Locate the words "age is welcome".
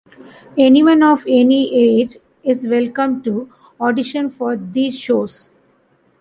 1.75-3.21